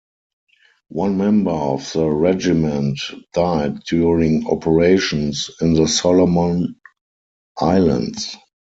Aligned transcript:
One 0.89 1.19
member 1.19 1.51
of 1.51 1.93
the 1.93 2.07
regiment 2.09 2.97
died 3.33 3.83
during 3.83 4.47
operations 4.47 5.51
in 5.61 5.75
the 5.75 5.87
Solomon 5.87 6.77
Islands. 7.59 8.35